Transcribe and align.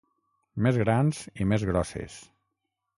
Més 0.67 0.79
grans 0.83 1.21
i 1.45 1.49
més 1.53 1.69
grosses. 1.73 2.21